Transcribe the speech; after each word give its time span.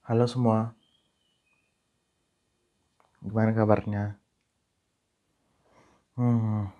Halo 0.00 0.24
semua, 0.24 0.72
gimana 3.20 3.52
kabarnya? 3.52 4.16
Hmm, 6.16 6.72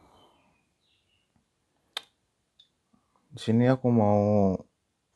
di 3.29 3.41
sini 3.45 3.69
aku 3.69 3.93
mau 3.93 4.21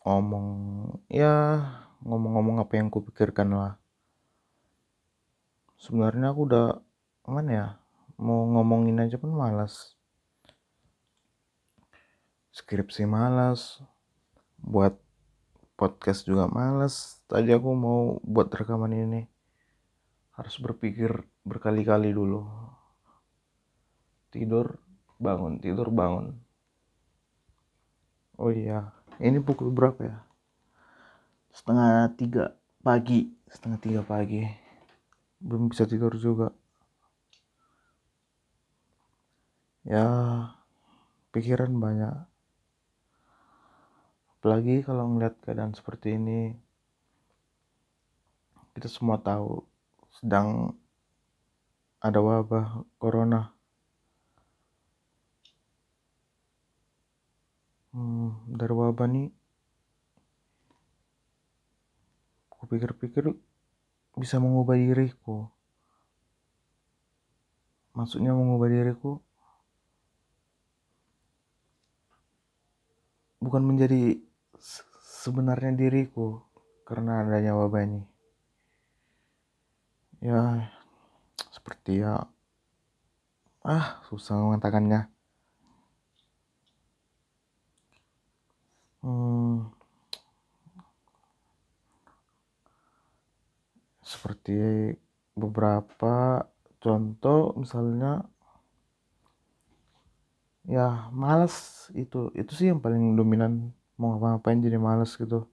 ngomong, 0.04 0.46
ya 1.08 1.64
ngomong-ngomong 2.04 2.60
apa 2.60 2.76
yang 2.76 2.92
kupikirkan 2.92 3.48
lah. 3.56 3.72
Sebenarnya 5.80 6.36
aku 6.36 6.40
udah, 6.44 6.66
mana 7.24 7.50
ya, 7.50 7.66
mau 8.20 8.44
ngomongin 8.52 9.00
aja 9.00 9.16
pun 9.16 9.32
malas. 9.32 9.96
Skripsi 12.52 13.08
malas, 13.08 13.80
buat 14.60 15.03
podcast 15.74 16.26
juga 16.26 16.46
malas. 16.46 17.22
Tadi 17.26 17.50
aku 17.50 17.70
mau 17.74 18.00
buat 18.22 18.50
rekaman 18.50 18.94
ini, 18.94 19.22
harus 20.34 20.54
berpikir 20.58 21.26
berkali-kali 21.42 22.10
dulu. 22.14 22.46
Tidur, 24.30 24.78
bangun, 25.18 25.62
tidur, 25.62 25.90
bangun. 25.94 26.34
Oh 28.34 28.50
iya, 28.50 28.90
ini 29.22 29.38
pukul 29.38 29.70
berapa 29.70 30.00
ya? 30.02 30.18
Setengah 31.54 32.10
tiga 32.18 32.58
pagi, 32.82 33.30
setengah 33.46 33.78
tiga 33.78 34.02
pagi. 34.02 34.42
Belum 35.38 35.70
bisa 35.70 35.86
tidur 35.86 36.18
juga. 36.18 36.50
Ya, 39.86 40.08
pikiran 41.30 41.70
banyak. 41.78 42.33
Apalagi 44.44 44.84
kalau 44.84 45.08
ngeliat 45.08 45.40
keadaan 45.40 45.72
seperti 45.72 46.20
ini, 46.20 46.52
kita 48.76 48.92
semua 48.92 49.16
tahu 49.16 49.64
sedang 50.20 50.76
ada 51.96 52.20
wabah 52.20 52.84
corona. 53.00 53.56
Hmm, 57.96 58.36
dari 58.52 58.74
wabah 58.76 59.08
nih, 59.08 59.32
aku 62.52 62.68
pikir-pikir 62.68 63.32
bisa 64.20 64.36
mengubah 64.44 64.76
diriku. 64.76 65.48
Maksudnya 67.96 68.36
mengubah 68.36 68.68
diriku 68.68 69.24
bukan 73.44 73.60
menjadi 73.64 74.23
sebenarnya 75.24 75.72
diriku 75.80 76.40
karena 76.88 77.24
adanya 77.24 77.52
wabah 77.56 77.82
ini. 77.88 78.02
Ya, 80.24 80.72
seperti 81.52 82.00
ya, 82.00 82.24
ah 83.64 83.86
susah 84.08 84.36
mengatakannya. 84.40 85.00
Hmm, 89.04 89.68
seperti 94.00 94.52
beberapa 95.36 96.44
contoh 96.80 97.52
misalnya 97.60 98.24
ya 100.64 101.12
malas 101.12 101.88
itu 101.92 102.32
itu 102.40 102.52
sih 102.56 102.66
yang 102.72 102.80
paling 102.84 103.12
dominan 103.18 103.52
mau 103.94 104.14
ngapa-ngapain 104.14 104.58
jadi 104.58 104.78
malas 104.78 105.14
gitu. 105.14 105.46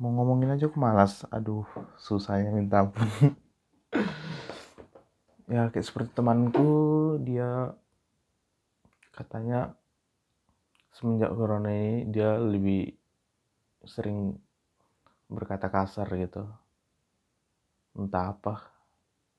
Mau 0.00 0.10
ngomongin 0.16 0.54
aja 0.54 0.70
aku 0.70 0.78
malas. 0.78 1.26
Aduh 1.28 1.66
susahnya 1.98 2.50
minta 2.54 2.86
ampun. 2.86 3.06
Ya 5.50 5.66
kayak 5.66 5.82
seperti 5.82 6.14
temanku 6.14 7.18
dia 7.26 7.74
katanya 9.10 9.74
semenjak 10.94 11.34
corona 11.34 11.74
ini 11.74 12.06
dia 12.06 12.38
lebih 12.38 12.94
sering 13.82 14.38
berkata 15.26 15.66
kasar 15.66 16.06
gitu. 16.14 16.46
Entah 17.98 18.30
apa 18.30 18.62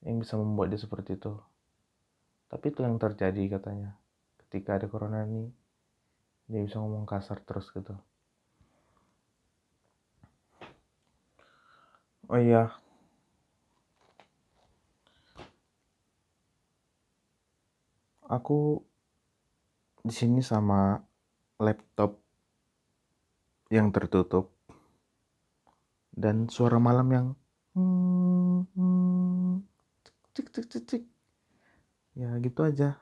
yang 0.03 0.19
bisa 0.19 0.35
membuat 0.35 0.75
dia 0.75 0.83
seperti 0.83 1.15
itu. 1.15 1.31
Tapi 2.51 2.75
itu 2.75 2.83
yang 2.83 2.99
terjadi 2.99 3.55
katanya 3.55 4.00
ketika 4.51 4.75
ada 4.75 4.91
corona 4.91 5.23
ini 5.23 5.47
dia 6.51 6.59
bisa 6.59 6.75
ngomong 6.83 7.07
kasar 7.07 7.39
terus 7.39 7.71
gitu. 7.71 7.95
Oh 12.27 12.35
iya. 12.35 12.75
Aku 18.27 18.83
di 20.03 20.11
sini 20.11 20.43
sama 20.43 20.99
laptop 21.55 22.19
yang 23.71 23.87
tertutup 23.95 24.51
dan 26.11 26.51
suara 26.51 26.75
malam 26.75 27.07
yang 27.07 27.27
hmm, 27.71 28.67
hmm, 28.75 29.63
cik 30.35 30.47
cik 30.51 30.67
cik 30.67 30.83
cik 30.91 31.03
ya 32.19 32.35
gitu 32.43 32.67
aja 32.67 32.99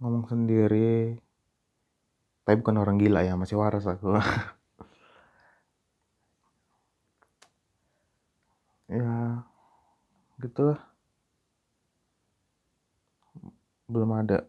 ngomong 0.00 0.24
sendiri. 0.32 1.16
Tapi 2.46 2.56
bukan 2.62 2.76
orang 2.82 2.96
gila 3.02 3.20
ya 3.26 3.34
masih 3.34 3.56
waras 3.60 3.84
aku. 3.84 4.16
Ya 8.86 9.42
gitu 10.38 10.60
lah 10.68 10.80
belum 13.86 14.10
ada 14.18 14.42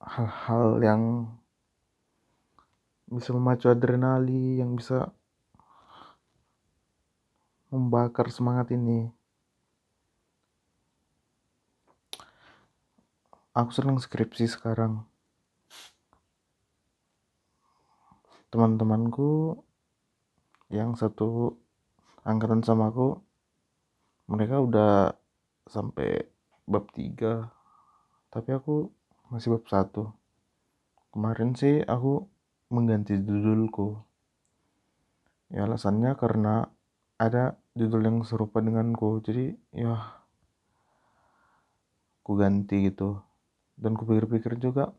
hal-hal 0.00 0.80
yang 0.80 1.02
bisa 3.08 3.30
memacu 3.36 3.68
adrenalin 3.68 4.60
yang 4.60 4.70
bisa 4.76 5.12
membakar 7.68 8.32
semangat 8.32 8.72
ini 8.72 9.12
aku 13.58 13.74
senang 13.74 13.98
skripsi 13.98 14.46
sekarang. 14.46 15.02
Teman-temanku 18.54 19.58
yang 20.70 20.94
satu 20.94 21.58
angkatan 22.22 22.62
sama 22.62 22.94
aku 22.94 23.18
mereka 24.30 24.62
udah 24.62 25.10
sampai 25.66 26.22
bab 26.70 26.86
3 26.94 27.50
tapi 28.30 28.50
aku 28.54 28.94
masih 29.34 29.58
bab 29.58 29.66
1 29.66 30.06
kemarin 31.10 31.58
sih 31.58 31.82
aku 31.82 32.30
mengganti 32.70 33.18
judulku. 33.18 33.98
Ya 35.50 35.66
alasannya 35.66 36.14
karena 36.14 36.70
ada 37.18 37.58
judul 37.74 38.06
yang 38.06 38.18
serupa 38.22 38.62
denganku. 38.62 39.18
Jadi 39.24 39.56
ya 39.74 39.98
aku 42.22 42.38
ganti 42.38 42.92
gitu 42.92 43.27
dan 43.78 43.94
kupikir-pikir 43.94 44.58
juga 44.58 44.90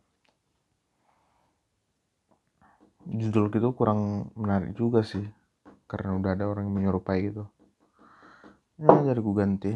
judul 3.10 3.50
gitu 3.50 3.74
kurang 3.76 4.32
menarik 4.38 4.76
juga 4.78 5.02
sih. 5.02 5.26
Karena 5.90 6.16
udah 6.16 6.32
ada 6.38 6.46
orang 6.46 6.70
yang 6.70 6.76
menyerupai 6.76 7.20
gitu. 7.28 7.44
Ya 8.80 8.94
jadi 9.12 9.20
ku 9.20 9.34
ganti. 9.36 9.74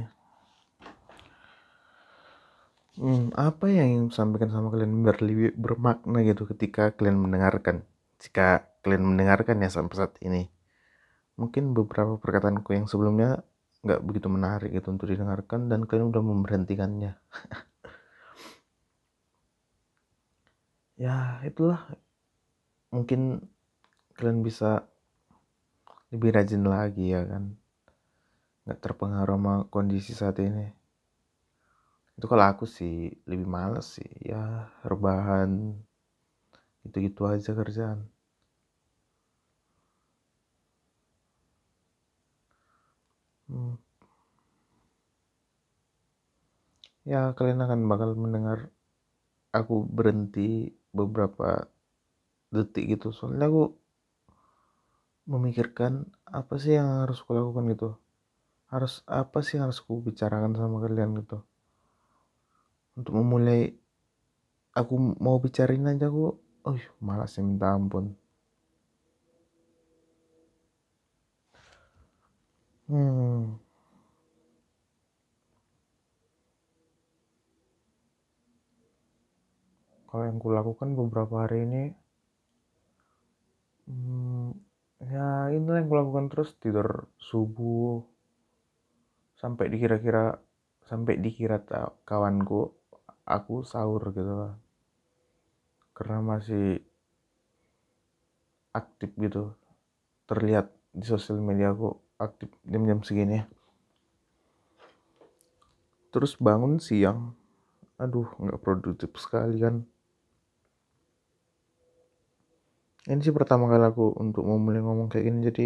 Hmm, 2.94 3.34
apa 3.34 3.74
yang 3.74 3.88
ingin 3.90 4.10
sampaikan 4.14 4.54
sama 4.54 4.70
kalian 4.70 5.02
biar 5.02 5.18
lebih 5.26 5.58
bermakna 5.58 6.22
gitu 6.22 6.46
ketika 6.46 6.94
kalian 6.94 7.18
mendengarkan? 7.18 7.82
Jika 8.22 8.70
kalian 8.86 9.04
mendengarkan 9.04 9.66
ya 9.66 9.70
sampai 9.74 9.96
saat 9.98 10.14
ini. 10.22 10.46
Mungkin 11.42 11.74
beberapa 11.74 12.22
perkataanku 12.22 12.78
yang 12.78 12.86
sebelumnya 12.86 13.42
nggak 13.84 14.00
begitu 14.06 14.28
menarik 14.30 14.72
gitu 14.72 14.94
untuk 14.94 15.10
didengarkan 15.12 15.68
dan 15.68 15.84
kalian 15.84 16.14
udah 16.14 16.24
memberhentikannya 16.24 17.20
ya 20.98 21.42
itulah. 21.46 21.82
Mungkin 22.94 23.42
kalian 24.18 24.40
bisa 24.48 24.86
lebih 26.16 26.30
rajin 26.36 26.64
lagi 26.74 27.06
ya 27.16 27.22
kan? 27.32 27.44
Nggak 28.64 28.80
terpengaruh 28.84 29.38
sama 29.40 29.54
kondisi 29.74 30.12
saat 30.20 30.38
ini. 30.48 30.68
Itu 32.18 32.26
kalau 32.32 32.46
aku 32.52 32.66
sih 32.78 32.96
lebih 33.30 33.48
males 33.56 33.88
sih. 33.98 34.12
Ya 34.32 34.44
rebahan 34.90 35.52
gitu-gitu 36.84 37.22
aja 37.34 37.52
kerjaan. 37.60 38.00
Hmm. 43.48 43.76
ya 47.12 47.22
kalian 47.38 47.60
akan 47.66 47.80
bakal 47.92 48.10
mendengar 48.24 48.60
aku 49.60 49.76
berhenti 49.98 50.72
beberapa 50.94 51.68
detik 52.54 52.96
gitu. 52.96 53.10
Soalnya 53.10 53.50
aku 53.50 53.74
memikirkan 55.26 56.08
apa 56.30 56.54
sih 56.62 56.78
yang 56.78 57.04
harus 57.04 57.20
kulakukan 57.26 57.66
gitu. 57.74 57.90
Harus 58.70 59.02
apa 59.10 59.42
sih 59.42 59.58
yang 59.58 59.68
harus 59.68 59.82
ku 59.82 60.00
bicarakan 60.00 60.54
sama 60.54 60.78
kalian 60.86 61.18
gitu. 61.26 61.42
Untuk 62.94 63.18
memulai 63.18 63.74
aku 64.78 65.18
mau 65.18 65.42
bicarain 65.42 65.90
aja 65.90 66.08
aku 66.08 66.38
oh 66.64 66.78
malasnya 67.02 67.42
minta 67.42 67.74
ampun. 67.74 68.14
Hmm 72.88 73.63
kalau 80.14 80.30
yang 80.30 80.38
kulakukan 80.38 80.94
beberapa 80.94 81.50
hari 81.50 81.66
ini 81.66 81.84
hmm, 83.90 84.54
ya 85.10 85.50
ini 85.50 85.66
yang 85.66 85.90
kulakukan 85.90 86.30
terus 86.30 86.54
tidur 86.62 87.10
subuh 87.18 88.06
sampai 89.42 89.74
dikira-kira 89.74 90.38
sampai 90.86 91.18
dikira 91.18 91.66
kawanku 92.06 92.78
aku 93.26 93.66
sahur 93.66 94.14
gitu 94.14 94.54
karena 95.98 96.22
masih 96.22 96.86
aktif 98.70 99.10
gitu 99.18 99.50
terlihat 100.30 100.70
di 100.94 101.10
sosial 101.10 101.42
media 101.42 101.74
aku 101.74 101.98
aktif 102.22 102.54
jam-jam 102.70 103.02
segini. 103.02 103.42
Terus 106.14 106.38
bangun 106.38 106.78
siang 106.78 107.34
aduh 107.98 108.30
nggak 108.42 108.62
produktif 108.62 109.10
sekali 109.18 109.58
kan 109.62 109.86
ini 113.12 113.22
sih 113.26 113.36
pertama 113.36 113.68
kali 113.72 113.84
aku 113.92 114.16
untuk 114.24 114.44
memulai 114.48 114.80
ngomong 114.80 115.08
kayak 115.12 115.26
gini 115.28 115.40
jadi 115.50 115.66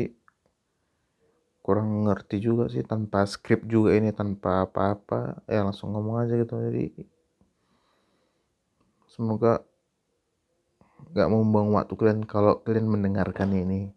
kurang 1.67 2.07
ngerti 2.07 2.39
juga 2.39 2.71
sih 2.71 2.79
tanpa 2.87 3.27
skrip 3.27 3.67
juga 3.67 3.91
ini 3.99 4.15
tanpa 4.15 4.63
apa-apa. 4.63 5.43
Ya 5.51 5.67
langsung 5.67 5.91
ngomong 5.91 6.15
aja 6.23 6.39
gitu. 6.39 6.55
Jadi 6.55 6.95
semoga 9.11 9.59
gak 11.11 11.27
membuang 11.27 11.75
waktu 11.75 11.93
kalian 11.99 12.23
kalau 12.23 12.63
kalian 12.63 12.87
mendengarkan 12.87 13.51
ini. 13.51 13.91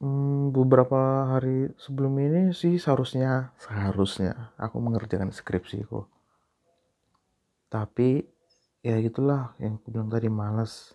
Hmm, 0.00 0.52
beberapa 0.52 1.30
hari 1.36 1.72
sebelum 1.76 2.16
ini 2.20 2.52
sih 2.52 2.76
seharusnya 2.76 3.56
seharusnya 3.56 4.52
aku 4.60 4.76
mengerjakan 4.76 5.32
skripsiku 5.32 6.04
tapi 7.70 8.26
ya 8.82 8.98
gitulah 8.98 9.54
yang 9.62 9.78
aku 9.78 9.94
bilang 9.94 10.10
tadi 10.10 10.26
malas 10.26 10.92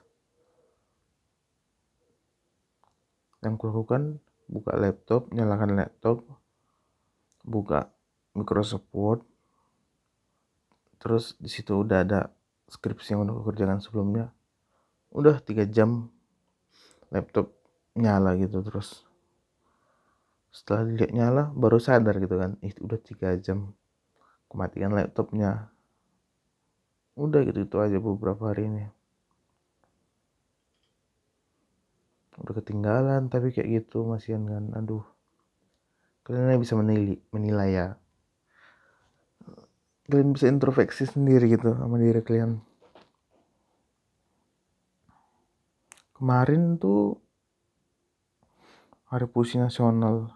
yang 3.41 3.55
kulakukan 3.55 4.19
buka 4.45 4.75
laptop 4.77 5.31
nyalakan 5.31 5.79
laptop 5.79 6.21
buka 7.41 7.89
Microsoft 8.35 8.89
Word 8.91 9.21
terus 10.99 11.37
di 11.39 11.47
situ 11.47 11.71
udah 11.71 12.01
ada 12.01 12.35
skripsi 12.69 13.13
yang 13.15 13.29
udah 13.29 13.45
kerjakan 13.45 13.79
sebelumnya. 13.81 14.33
Udah 15.13 15.39
tiga 15.39 15.63
jam 15.63 16.09
laptop 17.13 17.53
nyala 17.95 18.35
gitu 18.35 18.59
terus. 18.65 19.05
Setelah 20.51 20.87
dilihat 20.87 21.11
nyala 21.11 21.51
baru 21.51 21.77
sadar 21.79 22.15
gitu 22.19 22.35
kan 22.39 22.55
itu 22.63 22.79
udah 22.83 22.99
tiga 22.99 23.35
jam 23.39 23.75
kematian 24.47 24.95
laptopnya 24.95 25.71
udah 27.15 27.41
gitu 27.47 27.63
itu 27.63 27.77
aja 27.79 27.97
beberapa 27.99 28.51
hari 28.51 28.67
ini. 28.67 28.85
Udah 32.35 32.53
ketinggalan 32.59 33.31
tapi 33.31 33.55
kayak 33.55 33.83
gitu 33.83 34.03
masih 34.03 34.35
kan. 34.35 34.71
Aduh. 34.75 35.03
Kalian 36.27 36.59
bisa 36.59 36.75
menilai 36.75 37.15
menilai 37.31 37.69
ya. 37.71 37.87
Kalian 40.11 40.35
bisa 40.35 40.51
introspeksi 40.51 41.07
sendiri 41.07 41.49
gitu 41.49 41.73
sama 41.73 41.97
diri 41.97 42.19
kalian. 42.21 42.59
Kemarin 46.15 46.77
tuh 46.77 47.17
hari 49.09 49.25
puisi 49.31 49.55
nasional. 49.55 50.29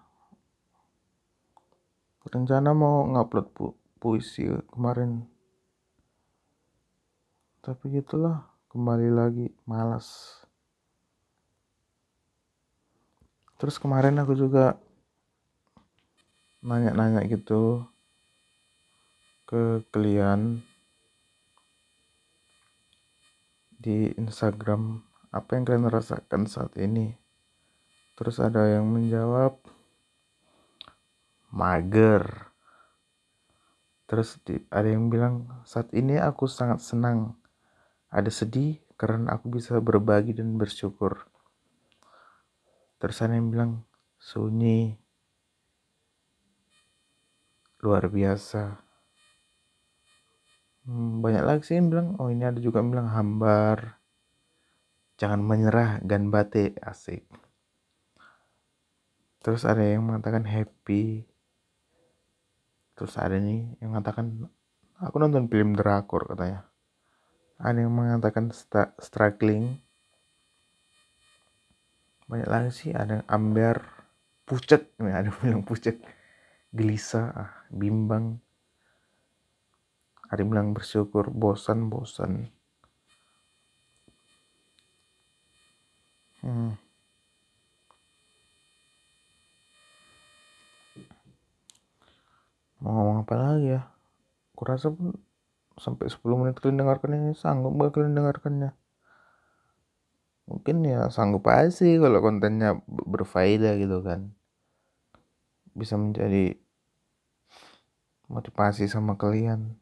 Rencana 2.30 2.78
mau 2.78 3.10
ngupload 3.10 3.48
pu 3.50 3.74
puisi 3.98 4.46
kemarin 4.70 5.26
tapi 7.60 7.92
gitulah 7.92 8.48
kembali 8.72 9.10
lagi 9.12 9.48
malas. 9.68 10.40
Terus 13.60 13.76
kemarin 13.76 14.16
aku 14.16 14.32
juga 14.40 14.80
nanya-nanya 16.64 17.28
gitu 17.28 17.84
ke 19.44 19.84
kalian 19.92 20.64
di 23.76 24.12
Instagram 24.16 25.04
apa 25.32 25.60
yang 25.60 25.64
kalian 25.68 25.92
rasakan 25.92 26.48
saat 26.48 26.80
ini? 26.80 27.12
Terus 28.16 28.40
ada 28.40 28.68
yang 28.72 28.88
menjawab 28.88 29.60
mager. 31.52 32.24
Terus 34.08 34.40
ada 34.72 34.88
yang 34.88 35.12
bilang 35.12 35.48
saat 35.68 35.92
ini 35.92 36.16
aku 36.16 36.48
sangat 36.48 36.80
senang 36.80 37.39
ada 38.10 38.30
sedih 38.34 38.82
karena 38.98 39.38
aku 39.38 39.62
bisa 39.62 39.78
berbagi 39.78 40.34
dan 40.34 40.58
bersyukur. 40.58 41.30
Terus 43.00 43.18
ada 43.22 43.38
yang 43.38 43.54
bilang 43.54 43.72
sunyi. 44.20 44.98
Luar 47.80 48.12
biasa. 48.12 48.84
Hmm, 50.90 51.22
banyak 51.24 51.44
lagi 51.46 51.64
sih 51.64 51.78
yang 51.78 51.94
bilang 51.94 52.18
oh 52.20 52.28
ini 52.34 52.44
ada 52.44 52.60
juga 52.60 52.82
yang 52.84 52.92
bilang 52.92 53.08
hambar. 53.14 54.02
Jangan 55.16 55.40
menyerah 55.40 56.02
gan 56.04 56.28
bate 56.34 56.76
asik. 56.84 57.24
Terus 59.40 59.64
ada 59.64 59.80
yang 59.80 60.04
mengatakan 60.04 60.44
happy. 60.44 61.24
Terus 63.00 63.16
ada 63.16 63.40
nih 63.40 63.80
yang 63.80 63.96
mengatakan 63.96 64.50
aku 65.00 65.16
nonton 65.24 65.48
film 65.48 65.72
drakor 65.72 66.28
katanya 66.28 66.69
ada 67.60 67.76
yang 67.76 67.92
mengatakan 67.92 68.56
struggling. 69.04 69.84
Banyak 72.32 72.48
lagi 72.48 72.72
sih 72.72 72.92
ada 72.96 73.28
amber 73.28 73.84
pucet. 74.48 74.96
Nih 75.04 75.12
ada 75.12 75.30
bilang 75.44 75.68
pucet. 75.68 76.00
Gelisah 76.72 77.28
ah, 77.36 77.52
bimbang. 77.68 78.40
Ada 80.32 80.40
yang 80.40 80.50
bilang 80.56 80.70
bersyukur 80.72 81.28
bosan 81.28 81.92
bosan. 81.92 82.48
Hmm. 86.40 86.80
mau 92.80 92.96
ngomong 92.96 93.28
apa 93.28 93.36
lagi 93.36 93.76
ya? 93.76 93.82
Kurasa 94.56 94.88
pun 94.88 95.12
sampai 95.80 96.12
10 96.12 96.36
menit 96.40 96.60
kalian 96.60 96.84
dengarkan 96.86 97.16
ini 97.16 97.32
sanggup 97.34 97.74
gak 97.80 97.92
kalian 97.96 98.14
dengarkannya? 98.20 98.72
Mungkin 100.50 100.82
ya 100.82 101.08
sanggup 101.14 101.46
aja 101.46 101.70
sih 101.70 102.02
kalau 102.02 102.20
kontennya 102.26 102.82
berfaedah 102.88 103.78
gitu 103.78 104.02
kan. 104.02 104.34
Bisa 105.74 105.96
menjadi 105.96 106.58
motivasi 108.30 108.86
sama 108.90 109.14
kalian. 109.18 109.78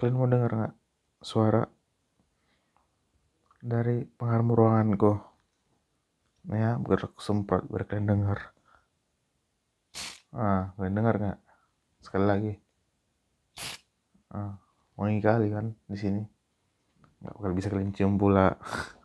Kalian 0.00 0.16
mau 0.16 0.24
dengar 0.24 0.50
nggak 0.56 0.74
suara 1.20 1.68
dari 3.60 4.08
pengaruh 4.18 4.56
ruanganku. 4.56 5.12
Ya 6.48 6.80
sempat 7.20 7.68
biar 7.68 7.84
kalian 7.84 8.08
dengar 8.08 8.40
ah 10.34 10.70
kalian 10.78 10.94
dengar 10.98 11.14
nggak? 11.20 11.38
Sekali 12.04 12.24
lagi. 12.26 12.52
Ah 14.30 14.54
wangi 14.98 15.18
kali 15.22 15.46
kan 15.54 15.66
di 15.90 15.98
sini. 15.98 16.22
Nggak 17.20 17.34
bakal 17.36 17.52
bisa 17.58 17.68
kalian 17.72 17.92
cium 17.96 18.14
pula. 18.20 18.56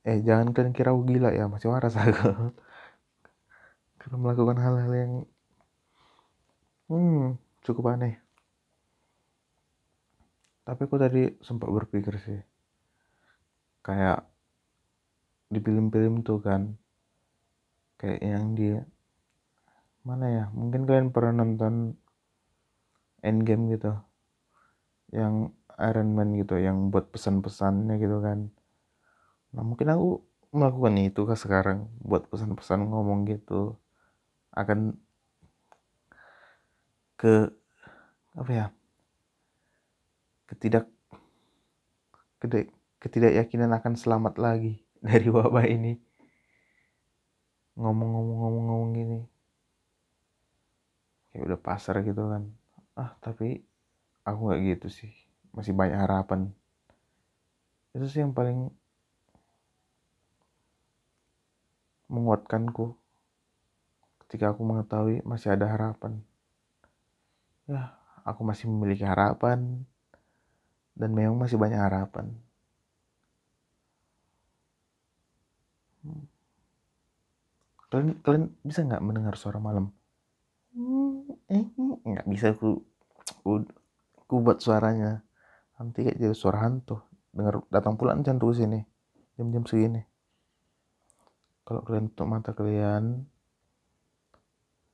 Eh 0.00 0.24
jangan 0.24 0.56
kalian 0.56 0.72
kira 0.72 0.96
aku 0.96 1.02
gila 1.04 1.28
ya 1.38 1.44
masih 1.52 1.68
waras 1.68 1.92
aku. 1.92 2.56
Karena 4.00 4.16
melakukan 4.16 4.56
hal-hal 4.64 4.92
yang 4.96 5.12
hmm 6.88 7.36
cukup 7.64 7.84
aneh. 7.92 8.16
Tapi 10.64 10.80
aku 10.88 10.96
tadi 10.96 11.22
sempat 11.44 11.68
berpikir 11.68 12.16
sih 12.16 12.40
kayak 13.80 14.24
di 15.50 15.58
film-film 15.58 16.22
tuh 16.22 16.38
kan. 16.40 16.78
Kayak 18.00 18.20
yang 18.24 18.46
dia 18.56 18.78
mana 20.00 20.26
ya 20.32 20.44
mungkin 20.56 20.88
kalian 20.88 21.12
pernah 21.12 21.44
nonton 21.44 21.94
Endgame 23.20 23.76
gitu. 23.76 23.92
Yang 25.12 25.52
Iron 25.80 26.12
Man 26.12 26.36
gitu 26.36 26.56
yang 26.60 26.92
buat 26.92 27.08
pesan-pesannya 27.12 27.96
gitu 28.00 28.20
kan. 28.20 28.52
Nah 29.52 29.62
mungkin 29.64 29.88
aku 29.92 30.24
melakukan 30.50 30.94
itu 30.98 31.24
kan 31.28 31.38
sekarang 31.38 31.78
buat 32.00 32.28
pesan-pesan 32.28 32.88
ngomong 32.88 33.28
gitu. 33.28 33.76
Akan 34.52 34.96
ke 37.20 37.52
apa 38.32 38.50
ya 38.50 38.66
ketidak 40.48 40.88
ketidakyakinan 43.00 43.72
akan 43.80 43.96
selamat 43.96 44.36
lagi 44.36 44.84
dari 45.04 45.26
wabah 45.32 45.64
ini. 45.64 45.96
Ngomong-ngomong-ngomong-ngomong 47.80 48.92
gini. 48.92 49.20
Kayak 51.32 51.42
udah 51.48 51.60
pasar 51.64 52.04
gitu 52.04 52.28
kan. 52.28 52.52
Ah 52.92 53.16
tapi 53.24 53.64
aku 54.28 54.40
nggak 54.52 54.60
gitu 54.76 54.88
sih. 54.92 55.12
Masih 55.56 55.72
banyak 55.72 55.96
harapan. 55.96 56.52
Itu 57.96 58.04
sih 58.06 58.20
yang 58.20 58.36
paling 58.36 58.68
menguatkanku 62.10 62.98
ketika 64.26 64.52
aku 64.52 64.62
mengetahui 64.66 65.24
masih 65.24 65.56
ada 65.56 65.72
harapan. 65.72 66.20
Ya 67.64 67.96
aku 68.28 68.44
masih 68.44 68.68
memiliki 68.68 69.08
harapan. 69.08 69.88
Dan 70.92 71.16
memang 71.16 71.40
masih 71.40 71.56
banyak 71.56 71.80
harapan 71.80 72.36
kalian 77.90 78.22
kalian 78.22 78.44
bisa 78.62 78.86
nggak 78.86 79.02
mendengar 79.02 79.34
suara 79.34 79.58
malam? 79.58 79.90
Eh 81.50 81.66
nggak 82.06 82.26
bisa 82.30 82.54
ku 82.54 82.86
ku, 83.42 83.66
ku 84.30 84.34
buat 84.40 84.62
suaranya. 84.62 85.26
Nanti 85.74 86.06
kayak 86.06 86.22
jadi 86.22 86.36
suara 86.38 86.62
hantu. 86.62 87.02
Dengar 87.34 87.66
datang 87.66 87.98
pulang 87.98 88.22
jangan 88.22 88.54
sini. 88.54 88.80
Jam-jam 89.34 89.66
segini. 89.66 90.06
Kalau 91.66 91.82
kalian 91.82 92.14
tutup 92.14 92.30
mata 92.30 92.54
kalian 92.54 93.26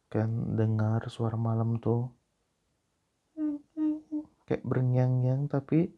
kalian 0.09 0.57
dengar 0.57 1.05
suara 1.12 1.37
malam 1.37 1.76
tuh. 1.76 2.09
Kayak 4.49 4.65
bernyanyi 4.65 5.37
tapi 5.53 5.93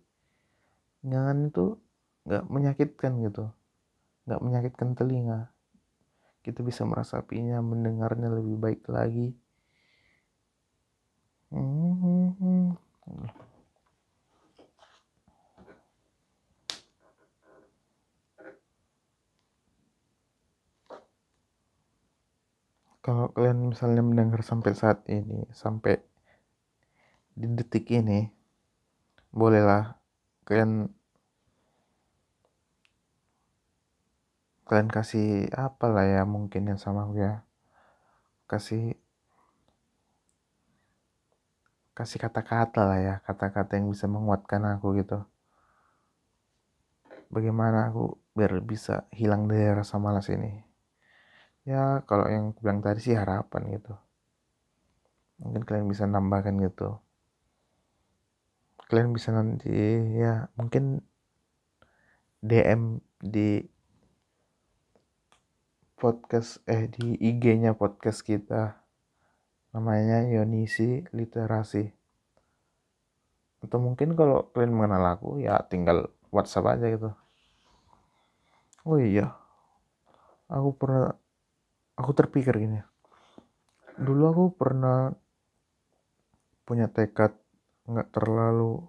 nyangan 1.07 1.47
itu 1.47 1.79
nggak 2.27 2.45
menyakitkan 2.51 3.13
gitu. 3.23 3.55
Nggak 4.27 4.41
menyakitkan 4.43 4.89
telinga 4.99 5.55
kita 6.49 6.65
bisa 6.65 6.89
merasapinya 6.89 7.61
mendengarnya 7.61 8.33
lebih 8.33 8.57
baik 8.57 8.89
lagi. 8.89 9.37
Kalau 23.05 23.33
kalian 23.33 23.73
misalnya 23.73 24.05
mendengar 24.05 24.41
sampai 24.45 24.73
saat 24.77 25.05
ini, 25.09 25.45
sampai 25.53 25.97
di 27.33 27.49
detik 27.57 27.89
ini, 27.93 28.29
bolehlah 29.33 29.97
kalian 30.49 30.93
kalian 34.69 34.93
kasih 34.93 35.49
apa 35.57 35.89
lah 35.89 36.05
ya 36.05 36.23
mungkin 36.29 36.69
yang 36.69 36.77
sama 36.77 37.09
aku 37.09 37.17
ya. 37.25 37.41
Kasih 38.45 39.01
kasih 41.97 42.21
kata-kata 42.21 42.85
lah 42.85 42.99
ya 43.01 43.15
kata-kata 43.25 43.81
yang 43.81 43.89
bisa 43.89 44.05
menguatkan 44.05 44.63
aku 44.69 45.01
gitu. 45.01 45.25
Bagaimana 47.33 47.89
aku 47.89 48.21
biar 48.37 48.61
bisa 48.61 49.09
hilang 49.11 49.49
dari 49.49 49.73
rasa 49.73 49.97
malas 49.97 50.29
ini? 50.29 50.61
Ya 51.65 52.05
kalau 52.05 52.29
yang 52.29 52.53
bilang 52.61 52.85
tadi 52.85 53.01
sih 53.01 53.17
harapan 53.17 53.73
gitu. 53.73 53.97
Mungkin 55.41 55.65
kalian 55.65 55.89
bisa 55.89 56.05
nambahkan 56.05 56.61
gitu. 56.61 57.01
Kalian 58.89 59.17
bisa 59.17 59.33
nanti 59.33 59.73
ya 60.17 60.49
mungkin 60.57 61.05
DM 62.45 63.05
di 63.21 63.61
podcast 65.99 66.63
eh 66.71 66.87
di 66.87 67.19
IG-nya 67.19 67.75
podcast 67.75 68.23
kita. 68.23 68.79
Namanya 69.75 70.23
Yonisi 70.31 71.03
Literasi. 71.11 71.91
Atau 73.59 73.83
mungkin 73.83 74.15
kalau 74.15 74.55
kalian 74.55 74.79
mengenal 74.79 75.19
aku 75.19 75.43
ya 75.43 75.59
tinggal 75.67 76.07
WhatsApp 76.31 76.79
aja 76.79 76.87
gitu. 76.87 77.11
Oh 78.87 78.97
iya. 79.03 79.35
Aku 80.47 80.79
pernah 80.79 81.19
aku 81.99 82.11
terpikir 82.15 82.55
gini. 82.55 82.79
Dulu 83.99 84.23
aku 84.31 84.45
pernah 84.55 85.11
punya 86.63 86.87
tekad 86.87 87.35
nggak 87.91 88.15
terlalu 88.15 88.87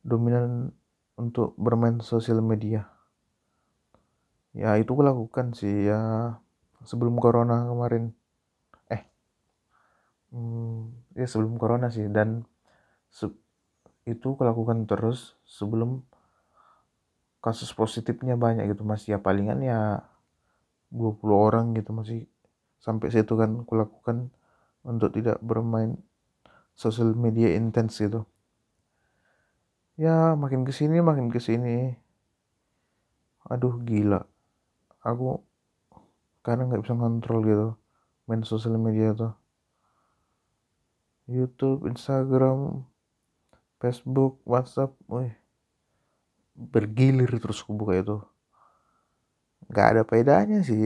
dominan 0.00 0.72
untuk 1.20 1.52
bermain 1.60 2.00
sosial 2.00 2.40
media 2.40 2.97
ya 4.62 4.70
itu 4.80 4.90
aku 4.94 5.02
lakukan 5.10 5.46
sih 5.58 5.74
ya. 5.90 6.00
Sebelum 6.90 7.14
corona 7.24 7.56
kemarin. 7.70 8.04
Hmm, 10.28 10.92
ya 11.16 11.24
sebelum 11.24 11.56
corona 11.56 11.88
sih. 11.88 12.04
Dan 12.16 12.44
se 13.08 13.26
itu 14.04 14.28
kulakukan 14.38 14.84
terus 14.90 15.36
sebelum 15.44 16.04
kasus 17.44 17.70
positifnya 17.72 18.34
banyak 18.34 18.64
gitu 18.72 18.82
Mas, 18.84 19.04
ya 19.08 19.18
palingan 19.20 19.60
ya 19.62 19.80
20 20.92 21.36
orang 21.48 21.76
gitu 21.76 21.92
masih 21.92 22.24
sampai 22.80 23.08
situ 23.12 23.34
kan 23.36 23.64
kulakukan 23.68 24.32
untuk 24.84 25.12
tidak 25.16 25.36
bermain 25.44 26.00
sosial 26.76 27.12
media 27.16 27.52
intens 27.58 28.00
gitu. 28.00 28.24
Ya 29.98 30.38
makin 30.38 30.62
ke 30.62 30.70
sini 30.70 31.02
makin 31.02 31.26
ke 31.34 31.40
sini 31.42 31.98
aduh 33.48 33.80
gila 33.88 34.20
aku 35.08 35.40
kadang 36.44 36.68
nggak 36.68 36.84
bisa 36.84 36.92
ngontrol 36.92 37.40
gitu 37.44 37.68
main 38.28 38.44
sosial 38.44 38.76
media 38.76 39.16
tuh 39.16 39.32
YouTube, 41.28 41.84
Instagram, 41.84 42.88
Facebook, 43.76 44.40
WhatsApp, 44.48 44.96
wih, 45.12 45.36
bergilir 46.56 47.28
terus 47.36 47.60
aku 47.60 47.76
buka 47.76 48.00
itu. 48.00 48.16
Gak 49.68 49.86
ada 49.92 50.02
bedanya 50.08 50.64
sih, 50.64 50.80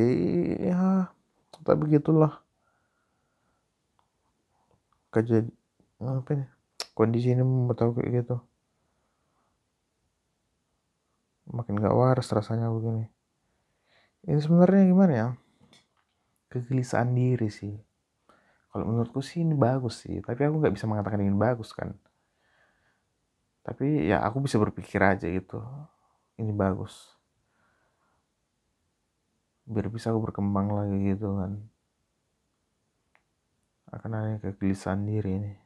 ya, 0.59 1.07
tapi 1.55 1.87
begitulah. 1.87 2.43
Kejadian 5.15 5.55
apa 6.03 6.31
ini? 6.35 6.47
Kondisi 6.99 7.31
ini 7.31 7.47
membuat 7.47 7.87
aku 7.87 8.03
kayak 8.03 8.27
gitu. 8.27 8.37
Makin 11.55 11.79
gak 11.79 11.95
waras 11.95 12.27
rasanya 12.35 12.67
begini. 12.67 13.07
Ini 14.23 14.39
sebenarnya 14.39 14.83
gimana 14.87 15.13
ya? 15.13 15.29
Kegelisahan 16.53 17.11
diri 17.11 17.51
sih. 17.51 17.75
Kalau 18.71 18.89
menurutku 18.89 19.21
sih 19.21 19.45
ini 19.45 19.53
bagus 19.53 20.07
sih 20.07 20.25
tapi 20.25 20.49
aku 20.49 20.63
nggak 20.63 20.75
bisa 20.75 20.87
mengatakan 20.89 21.21
ini 21.21 21.35
bagus 21.35 21.75
kan. 21.75 21.93
Tapi 23.63 24.11
ya 24.11 24.23
aku 24.27 24.43
bisa 24.43 24.59
berpikir 24.59 24.99
aja 25.03 25.27
gitu 25.27 25.61
ini 26.39 26.55
bagus. 26.55 27.15
Biar 29.67 29.87
bisa 29.91 30.11
aku 30.11 30.31
berkembang 30.31 30.71
lagi 30.71 30.97
gitu 31.15 31.39
kan. 31.39 31.53
Akan 33.93 34.11
ada 34.17 34.41
kegelisahan 34.41 35.05
diri 35.05 35.31
ini 35.37 35.62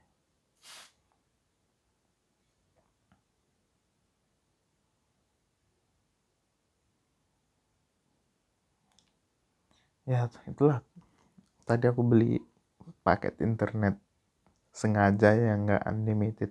ya 10.06 10.30
itulah. 10.46 10.80
Tadi 11.66 11.84
aku 11.90 12.00
beli 12.06 12.38
paket 13.02 13.42
internet 13.42 13.98
sengaja 14.70 15.34
yang 15.34 15.66
nggak 15.66 15.82
unlimited. 15.82 16.50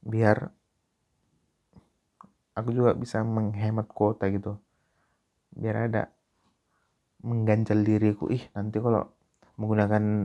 Biar 0.00 0.48
aku 2.56 2.72
juga 2.72 2.96
bisa 2.96 3.20
menghemat 3.20 3.92
kuota 3.92 4.32
gitu. 4.32 4.56
Biar 5.52 5.92
ada 5.92 6.08
mengganjal 7.20 7.84
diriku. 7.84 8.32
Ih 8.32 8.48
nanti 8.56 8.80
kalau 8.80 9.12
menggunakan 9.60 10.24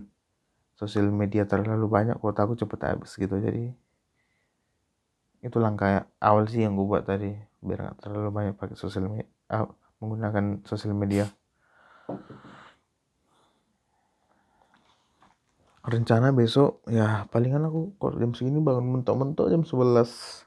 sosial 0.80 1.12
media 1.12 1.44
terlalu 1.44 1.92
banyak 1.92 2.16
kuota 2.24 2.48
aku 2.48 2.56
cepet 2.56 2.80
habis 2.88 3.12
gitu. 3.20 3.36
Jadi 3.36 3.76
itu 5.44 5.58
langkah 5.60 6.08
awal 6.24 6.48
sih 6.48 6.64
yang 6.64 6.80
gue 6.80 6.88
buat 6.88 7.04
tadi. 7.04 7.36
Biar 7.60 7.84
nggak 7.84 8.00
terlalu 8.00 8.30
banyak 8.32 8.56
pakai 8.56 8.80
sosial 8.80 9.12
media 9.12 9.28
uh, 9.52 9.68
menggunakan 10.00 10.64
sosial 10.64 10.96
media 10.96 11.28
rencana 15.86 16.34
besok 16.34 16.82
ya 16.90 17.30
palingan 17.30 17.70
aku 17.70 17.94
kalau 18.02 18.18
jam 18.18 18.32
segini 18.34 18.58
bangun 18.58 19.00
mentok-mentok 19.00 19.48
jam 19.54 19.62
11 19.62 20.46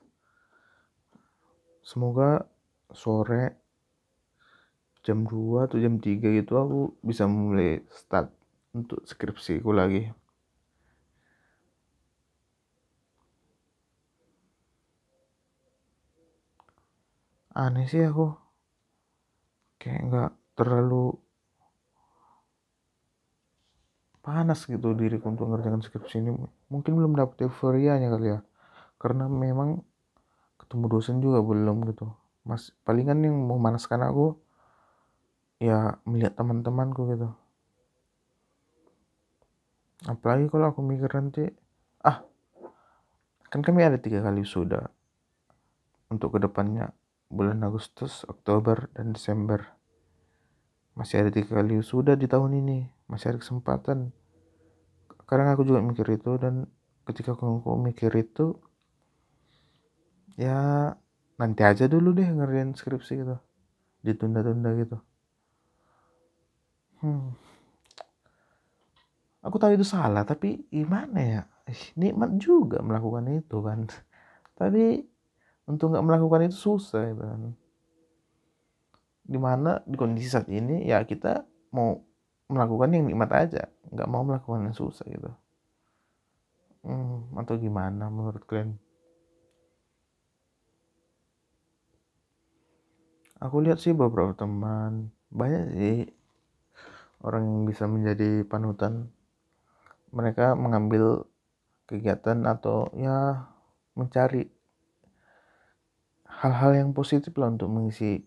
semoga 1.87 2.45
sore 2.91 3.57
jam 5.07 5.25
2 5.25 5.65
atau 5.71 5.79
jam 5.81 5.97
3 5.97 6.37
gitu 6.37 6.53
aku 6.59 6.81
bisa 7.01 7.25
mulai 7.25 7.81
start 7.89 8.29
untuk 8.77 9.01
skripsiku 9.09 9.73
lagi. 9.73 10.13
Aneh 17.57 17.87
sih 17.91 18.05
aku. 18.07 18.37
Kayak 19.83 20.01
nggak 20.07 20.31
terlalu 20.59 21.17
panas 24.29 24.69
gitu 24.69 24.93
diriku 24.93 25.33
untuk 25.33 25.49
ngerjakan 25.49 25.81
skripsi 25.81 26.21
ini. 26.21 26.37
Mungkin 26.69 26.93
belum 26.93 27.17
dapet 27.17 27.49
euforianya 27.49 28.13
kali 28.13 28.37
ya. 28.37 28.45
Karena 29.01 29.25
memang 29.25 29.81
ketemu 30.61 30.85
dosen 30.93 31.25
juga 31.25 31.41
belum 31.41 31.89
gitu. 31.89 32.13
Mas 32.45 32.77
palingan 32.85 33.25
yang 33.25 33.41
memanaskan 33.41 34.05
aku 34.05 34.37
ya 35.65 35.97
melihat 36.05 36.37
teman-temanku 36.37 37.09
gitu. 37.09 37.33
Apalagi 40.05 40.53
kalau 40.53 40.77
aku 40.77 40.85
mikir 40.85 41.09
nanti 41.09 41.49
ah 42.05 42.21
kan 43.49 43.65
kami 43.65 43.81
ada 43.81 43.97
tiga 43.97 44.21
kali 44.21 44.45
sudah 44.45 44.93
untuk 46.13 46.37
ke 46.37 46.39
depannya 46.45 46.93
bulan 47.33 47.65
Agustus, 47.65 48.29
Oktober, 48.29 48.93
dan 48.93 49.17
Desember. 49.17 49.73
Masih 50.97 51.25
ada 51.25 51.31
tiga 51.33 51.61
kali 51.61 51.81
sudah 51.81 52.17
di 52.17 52.25
tahun 52.29 52.61
ini, 52.65 52.89
masih 53.09 53.35
ada 53.35 53.39
kesempatan. 53.41 54.13
Kadang 55.29 55.49
aku 55.53 55.65
juga 55.65 55.81
mikir 55.85 56.07
itu 56.13 56.37
dan 56.41 56.69
ketika 57.09 57.37
aku, 57.37 57.61
aku 57.61 57.77
mikir 57.81 58.13
itu, 58.17 58.57
ya 60.37 60.93
nanti 61.41 61.63
aja 61.65 61.89
dulu 61.89 62.13
deh 62.17 62.29
ngerjain 62.29 62.73
skripsi 62.77 63.13
gitu, 63.25 63.37
ditunda-tunda 64.05 64.71
gitu. 64.77 64.97
Hmm. 67.01 67.33
Aku 69.45 69.57
tahu 69.57 69.77
itu 69.77 69.87
salah, 69.87 70.25
tapi 70.29 70.69
gimana 70.69 71.21
ya? 71.21 71.43
Nikmat 71.97 72.37
juga 72.41 72.81
melakukan 72.81 73.29
itu 73.29 73.57
kan. 73.61 73.85
Tapi 74.59 75.05
untuk 75.69 75.93
nggak 75.93 76.05
melakukan 76.05 76.49
itu 76.49 76.57
susah 76.57 77.13
gitu 77.13 77.23
kan 77.23 77.53
di 79.29 79.37
mana 79.37 79.85
di 79.85 79.93
kondisi 80.01 80.33
saat 80.33 80.49
ini 80.49 80.89
ya 80.89 81.05
kita 81.05 81.45
mau 81.77 82.01
melakukan 82.49 82.91
yang 82.97 83.05
nikmat 83.07 83.31
aja. 83.33 83.69
Nggak 83.93 84.09
mau 84.09 84.25
melakukan 84.25 84.69
yang 84.69 84.77
susah 84.77 85.05
gitu. 85.09 85.31
Hmm, 86.83 87.29
atau 87.37 87.55
gimana 87.61 88.09
menurut 88.09 88.43
kalian? 88.49 88.81
Aku 93.39 93.63
lihat 93.63 93.79
sih 93.79 93.95
beberapa 93.95 94.35
teman. 94.35 95.15
Banyak 95.31 95.65
sih 95.77 95.97
orang 97.23 97.45
yang 97.47 97.63
bisa 97.69 97.85
menjadi 97.87 98.43
panutan. 98.49 99.13
Mereka 100.11 100.57
mengambil 100.57 101.29
kegiatan 101.85 102.49
atau 102.49 102.89
ya 102.97 103.49
mencari 103.93 104.49
hal-hal 106.25 106.73
yang 106.75 106.91
positif 106.95 107.35
lah 107.37 107.51
untuk 107.53 107.69
mengisi 107.69 108.23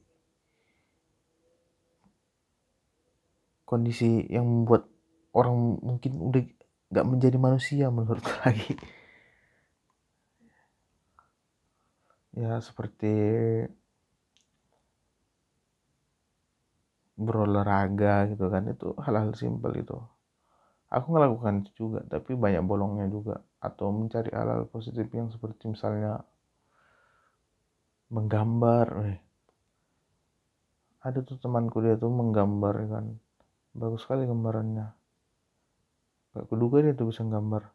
kondisi 3.72 4.27
yang 4.27 4.44
membuat 4.44 4.84
orang 5.31 5.79
mungkin 5.79 6.12
udah 6.27 6.44
gak 6.92 7.07
menjadi 7.07 7.38
manusia 7.40 7.86
menurut 7.88 8.25
lagi. 8.44 8.75
Ya 12.36 12.60
seperti 12.60 13.12
berolahraga 17.16 18.27
gitu 18.36 18.46
kan 18.51 18.64
itu 18.68 18.88
hal-hal 19.00 19.31
simpel 19.40 19.72
itu. 19.79 19.96
Aku 20.92 21.07
ngelakukan 21.16 21.64
itu 21.64 21.72
juga 21.88 22.00
tapi 22.03 22.36
banyak 22.36 22.64
bolongnya 22.68 23.07
juga. 23.07 23.40
Atau 23.64 23.96
mencari 23.96 24.36
hal-hal 24.36 24.68
positif 24.68 25.07
yang 25.16 25.31
seperti 25.31 25.72
misalnya 25.72 26.27
menggambar 28.12 28.88
eh. 29.07 29.20
ada 31.00 31.24
tuh 31.24 31.40
temanku 31.40 31.79
dia 31.79 31.96
tuh 31.96 32.12
menggambar 32.12 32.75
kan 32.92 33.05
bagus 33.72 34.03
sekali 34.03 34.27
gambarannya. 34.27 34.88
Gak 36.31 36.46
kuduga 36.48 36.84
dia 36.84 36.96
tuh 36.96 37.12
bisa 37.12 37.24
gambar. 37.27 37.68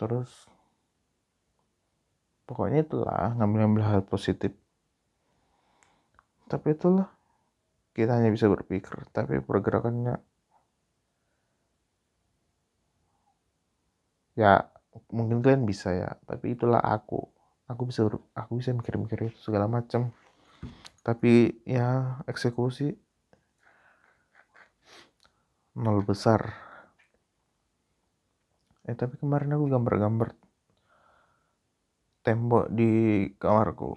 Terus 0.00 0.48
pokoknya 2.48 2.82
itulah 2.82 3.36
ngambil-ngambil 3.36 3.82
hal 3.84 4.00
positif. 4.08 4.56
Tapi 6.48 6.72
itulah 6.72 7.08
kita 7.92 8.16
hanya 8.16 8.30
bisa 8.32 8.46
berpikir 8.46 9.02
tapi 9.10 9.42
pergerakannya 9.42 10.22
ya 14.38 14.62
mungkin 15.10 15.42
kalian 15.42 15.66
bisa 15.68 15.92
ya 15.92 16.10
tapi 16.24 16.56
itulah 16.56 16.80
aku. 16.80 17.28
Aku 17.70 17.86
bisa 17.86 18.02
aku 18.34 18.58
bisa 18.58 18.74
mikir-mikir 18.74 19.30
itu 19.30 19.38
segala 19.38 19.70
macam. 19.70 20.10
Tapi 21.06 21.62
ya 21.62 22.18
eksekusi 22.26 22.98
nol 25.74 26.02
besar. 26.02 26.40
Eh 28.88 28.96
tapi 28.98 29.14
kemarin 29.22 29.54
aku 29.54 29.66
gambar-gambar 29.70 30.28
tembok 32.26 32.66
di 32.74 32.90
kamarku. 33.38 33.94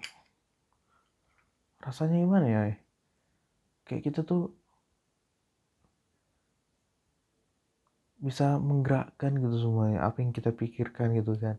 Rasanya 1.84 2.18
gimana 2.24 2.48
ya 2.48 2.62
kayak 3.84 4.04
kita 4.08 4.22
tuh 4.24 4.56
bisa 8.24 8.56
menggerakkan 8.56 9.36
gitu 9.36 9.58
semuanya 9.60 10.08
apa 10.08 10.24
yang 10.24 10.32
kita 10.32 10.56
pikirkan 10.56 11.12
gitu 11.20 11.36
kan. 11.36 11.58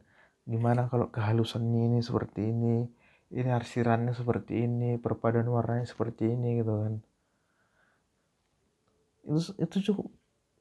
Gimana 0.49 0.89
kalau 0.93 1.09
kehalusannya 1.13 1.81
ini 1.93 1.99
seperti 2.01 2.41
ini 2.53 2.89
ini 3.35 3.51
arsirannya 3.51 4.15
seperti 4.15 4.53
ini 4.67 4.97
perpaduan 5.05 5.49
warnanya 5.51 5.87
seperti 5.89 6.23
ini 6.35 6.63
gitu 6.63 6.75
kan 6.83 6.95
itu 9.25 9.57
itu 9.57 9.77
cukup 9.93 10.07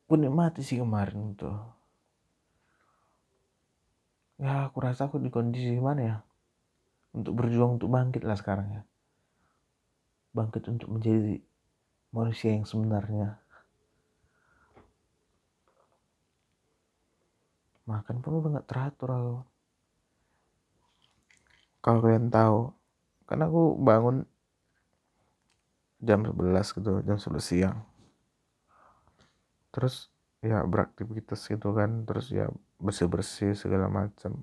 ku 0.08 0.14
nikmati 0.16 0.64
sih 0.64 0.80
kemarin 0.80 1.36
tuh. 1.36 1.56
Ya 4.40 4.68
aku 4.68 4.84
rasa 4.84 5.08
aku 5.08 5.22
di 5.22 5.30
kondisi 5.32 5.78
mana 5.80 6.02
ya? 6.02 6.18
Untuk 7.14 7.38
berjuang 7.38 7.78
untuk 7.78 7.94
bangkit 7.94 8.26
lah 8.26 8.36
sekarang 8.36 8.68
ya. 8.74 8.82
Bangkit 10.34 10.66
untuk 10.68 10.90
menjadi 10.90 11.40
manusia 12.10 12.52
yang 12.52 12.66
sebenarnya. 12.66 13.38
Makan 17.84 18.24
pun 18.24 18.40
udah 18.40 18.64
gak 18.64 18.70
teratur 18.72 19.10
aku. 19.12 19.38
Kalau 21.84 22.00
kalian 22.00 22.32
tahu 22.32 22.72
karena 23.28 23.48
aku 23.52 23.76
bangun 23.76 24.24
jam 26.04 26.20
11 26.24 26.76
gitu 26.76 26.92
jam 27.04 27.18
11 27.20 27.40
siang 27.40 27.78
terus 29.74 30.14
ya 30.46 30.62
beraktivitas 30.62 31.50
gitu 31.50 31.74
kan 31.74 32.06
terus 32.06 32.30
ya 32.30 32.48
bersih 32.78 33.10
bersih 33.10 33.52
segala 33.58 33.90
macam. 33.90 34.38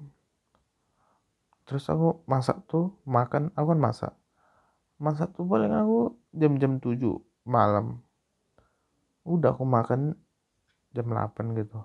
Terus 1.70 1.86
aku 1.86 2.26
masak 2.26 2.66
tuh 2.66 2.98
makan 3.06 3.54
aku 3.54 3.66
kan 3.70 3.80
masak. 3.80 4.12
Masak 4.98 5.30
tuh 5.38 5.46
paling 5.46 5.70
aku 5.70 6.18
jam-jam 6.34 6.82
7 6.82 6.98
malam. 7.46 8.02
Udah 9.22 9.54
aku 9.54 9.62
makan 9.62 10.18
jam 10.90 11.06
8 11.06 11.54
gitu. 11.54 11.78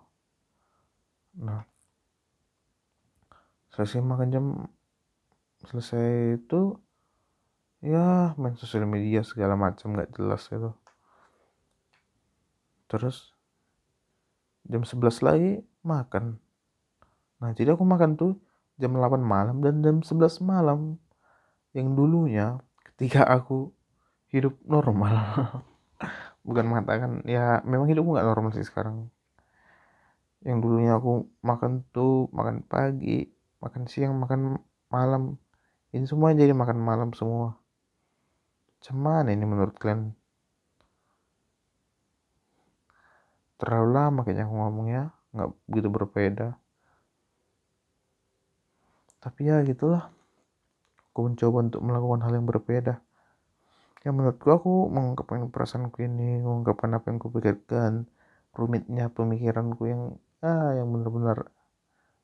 Nah 1.38 1.62
selesai 3.76 4.00
makan 4.00 4.28
jam 4.32 4.46
selesai 5.68 6.40
itu 6.40 6.80
ya 7.84 8.32
main 8.40 8.56
sosial 8.56 8.88
media 8.88 9.20
segala 9.28 9.60
macam 9.60 9.92
nggak 9.92 10.16
jelas 10.16 10.48
gitu. 10.48 10.72
Terus 12.88 13.35
jam 14.66 14.82
11 14.82 15.26
lagi 15.26 15.52
makan. 15.86 16.42
Nah 17.42 17.50
jadi 17.54 17.78
aku 17.78 17.86
makan 17.86 18.18
tuh 18.18 18.38
jam 18.82 18.92
8 18.92 19.22
malam 19.22 19.62
dan 19.62 19.80
jam 19.86 20.02
11 20.02 20.42
malam 20.44 21.00
yang 21.72 21.94
dulunya 21.94 22.60
ketika 22.94 23.24
aku 23.28 23.72
hidup 24.32 24.58
normal. 24.66 25.16
Bukan 26.48 26.66
mengatakan 26.70 27.26
ya 27.26 27.62
memang 27.64 27.90
hidupku 27.90 28.16
nggak 28.16 28.28
normal 28.28 28.52
sih 28.54 28.66
sekarang. 28.66 29.10
Yang 30.46 30.58
dulunya 30.62 30.92
aku 30.98 31.26
makan 31.42 31.86
tuh 31.90 32.30
makan 32.34 32.62
pagi 32.66 33.30
makan 33.62 33.90
siang 33.90 34.14
makan 34.18 34.62
malam. 34.94 35.42
Ini 35.96 36.06
semua 36.06 36.36
jadi 36.36 36.52
makan 36.52 36.78
malam 36.82 37.10
semua. 37.16 37.58
Cuman 38.84 39.32
ini 39.32 39.42
menurut 39.48 39.74
kalian 39.80 40.14
terlalu 43.66 43.90
lama 43.98 44.20
kayaknya 44.22 44.46
aku 44.48 44.56
ngomongnya. 44.56 45.04
Nggak 45.36 45.50
begitu 45.68 45.88
berbeda. 45.92 46.48
Tapi 49.20 49.40
ya 49.50 49.60
gitulah. 49.66 50.14
Aku 51.12 51.32
mencoba 51.32 51.58
untuk 51.66 51.82
melakukan 51.82 52.22
hal 52.28 52.34
yang 52.38 52.48
berbeda. 52.48 53.02
Ya 54.06 54.14
menurutku 54.14 54.54
aku 54.54 54.86
mengungkapkan 54.94 55.50
perasaanku 55.50 55.98
ini 56.06 56.38
mengungkapkan 56.46 56.94
apa 56.94 57.10
yang 57.10 57.18
kupikirkan 57.18 58.06
rumitnya 58.54 59.10
pemikiranku 59.10 59.90
yang 59.90 60.02
ah 60.46 60.78
yang 60.78 60.94
benar-benar 60.94 61.50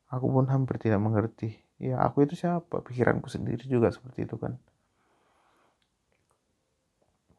aku 0.06 0.26
pun 0.30 0.46
hampir 0.46 0.78
tidak 0.78 1.02
mengerti. 1.02 1.58
Ya 1.82 1.98
aku 1.98 2.22
itu 2.22 2.38
siapa? 2.38 2.86
Pikiranku 2.86 3.26
sendiri 3.26 3.66
juga 3.66 3.90
seperti 3.90 4.30
itu 4.30 4.38
kan. 4.38 4.54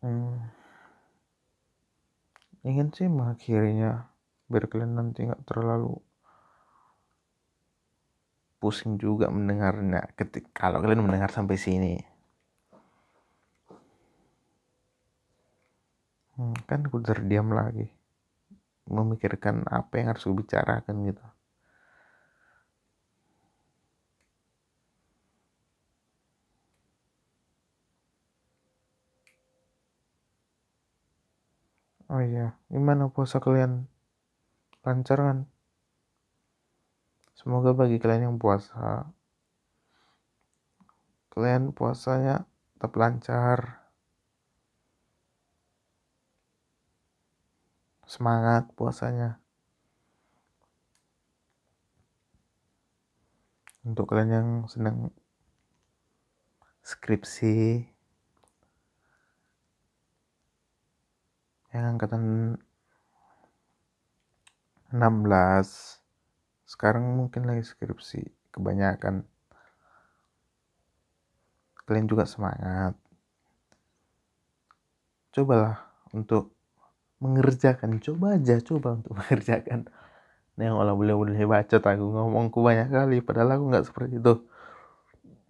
Hmm. 0.03 0.62
Ingin 2.63 2.89
sih 2.95 3.07
mengakhirinya 3.11 4.07
biar 4.47 4.65
kalian 4.71 4.95
nanti 4.95 5.27
nggak 5.27 5.43
terlalu 5.47 5.99
pusing 8.63 8.95
juga 8.95 9.27
mendengarnya 9.27 10.15
ketika 10.15 10.71
kalau 10.71 10.79
kalian 10.79 11.03
mendengar 11.03 11.27
sampai 11.27 11.59
sini. 11.59 11.99
Hmm, 16.39 16.55
kan 16.65 16.87
aku 16.87 16.97
terdiam 17.03 17.51
lagi. 17.51 17.91
Memikirkan 18.87 19.67
apa 19.67 19.99
yang 19.99 20.15
harus 20.15 20.23
aku 20.23 20.43
bicarakan 20.43 20.95
gitu 21.07 21.23
Oh 32.13 32.21
iya, 32.21 32.45
gimana 32.73 33.03
puasa 33.13 33.37
kalian? 33.45 33.71
Lancar 34.85 35.17
kan? 35.27 35.39
Semoga 37.39 37.69
bagi 37.79 37.97
kalian 38.01 38.23
yang 38.29 38.37
puasa, 38.43 39.09
kalian 41.33 41.63
puasanya 41.77 42.45
tetap 42.77 42.93
lancar. 43.01 43.59
Semangat 48.13 48.63
puasanya. 48.77 49.41
Untuk 53.87 54.05
kalian 54.09 54.31
yang 54.37 54.49
sedang 54.69 55.09
skripsi, 56.85 57.89
yang 61.73 61.97
angkatan 61.97 62.55
16 64.93 65.01
sekarang 66.69 67.17
mungkin 67.17 67.49
lagi 67.49 67.65
skripsi. 67.65 68.53
Kebanyakan 68.53 69.25
kalian 71.89 72.05
juga 72.05 72.29
semangat. 72.29 72.93
Cobalah 75.33 75.81
untuk 76.13 76.53
mengerjakan. 77.17 77.97
Coba 77.97 78.37
aja 78.37 78.61
coba 78.61 79.01
untuk 79.01 79.13
mengerjakan. 79.19 79.89
Nah 80.53 80.63
yang 80.69 80.77
olah 80.77 80.93
boleh 80.93 81.17
boleh 81.17 81.41
baca 81.49 81.81
aku 81.81 82.05
ngomongku 82.13 82.61
banyak 82.61 82.93
kali 82.93 83.25
padahal 83.25 83.57
aku 83.57 83.63
nggak 83.73 83.85
seperti 83.89 84.21
itu. 84.21 84.33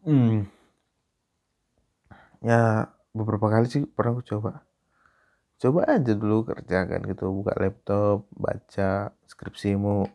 Hmm. 0.04 0.52
ya 2.44 2.92
beberapa 3.16 3.48
kali 3.48 3.72
sih 3.72 3.88
pernah 3.88 4.20
aku 4.20 4.24
coba 4.36 4.68
coba 5.62 5.88
aja 5.90 6.14
dulu 6.16 6.48
kerjakan 6.48 7.02
gitu 7.10 7.30
buka 7.32 7.54
laptop 7.60 8.30
baca 8.34 9.14
skripsimu. 9.28 10.08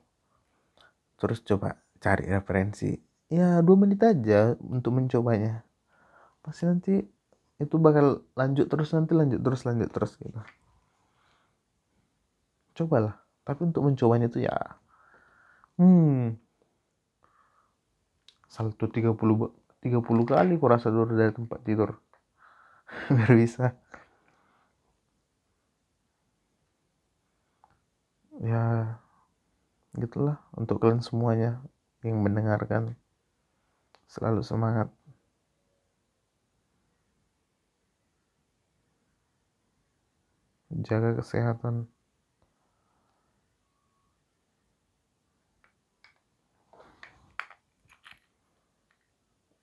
Terus 1.19 1.43
coba 1.43 1.83
cari 1.99 2.31
referensi. 2.31 2.95
Ya 3.29 3.61
dua 3.61 3.77
menit 3.77 4.01
aja 4.03 4.55
untuk 4.63 4.97
mencobanya. 4.97 5.67
Pasti 6.41 6.65
nanti 6.65 6.95
itu 7.59 7.75
bakal 7.77 8.23
lanjut 8.39 8.71
terus 8.71 8.95
nanti 8.95 9.13
lanjut 9.19 9.41
terus 9.43 9.67
lanjut 9.67 9.91
terus 9.91 10.15
gitu. 10.17 10.41
Cobalah 12.79 13.29
tapi 13.49 13.65
untuk 13.65 13.89
mencobanya 13.89 14.29
itu 14.29 14.45
ya 14.45 14.53
hmm 15.81 16.37
salto 18.45 18.93
30 18.93 19.49
30 19.81 20.25
kali 20.29 20.61
kurasa 20.61 20.93
dulu 20.93 21.17
dari 21.17 21.33
tempat 21.33 21.65
tidur. 21.65 21.97
Biar 23.15 23.33
bisa 23.33 23.73
ya 28.39 28.95
gitulah 29.99 30.39
untuk 30.55 30.79
kalian 30.79 31.03
semuanya 31.03 31.59
yang 32.07 32.23
mendengarkan. 32.23 32.95
Selalu 34.09 34.41
semangat. 34.47 34.89
Jaga 40.87 41.19
kesehatan. 41.19 41.89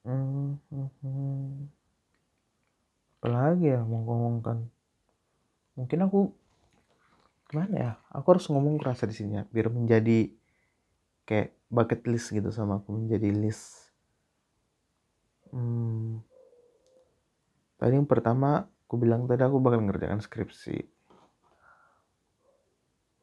Hmm, 0.06 0.62
hmm, 0.70 0.90
hmm. 1.02 1.66
apalagi 3.26 3.74
ya 3.74 3.82
mau 3.82 4.06
ngomongkan 4.06 4.70
mungkin 5.74 6.00
aku 6.06 6.30
gimana 7.50 7.76
ya? 7.78 7.92
Aku 8.12 8.36
harus 8.36 8.46
ngomong 8.50 8.82
kerasa 8.82 9.06
di 9.06 9.16
sini 9.16 9.38
ya 9.40 9.44
biar 9.50 9.70
menjadi 9.70 10.34
kayak 11.26 11.54
bucket 11.70 12.02
list 12.10 12.34
gitu 12.34 12.50
sama 12.50 12.82
aku 12.82 12.94
menjadi 12.94 13.30
list. 13.34 13.94
Hmm, 15.54 16.20
tadi 17.80 17.96
yang 17.96 18.10
pertama 18.10 18.68
aku 18.86 18.96
bilang 19.00 19.30
tadi 19.30 19.46
aku 19.46 19.58
bakal 19.62 19.80
ngerjakan 19.86 20.20
skripsi. 20.20 20.78